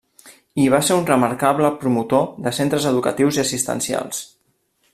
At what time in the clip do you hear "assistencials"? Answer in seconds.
3.45-4.23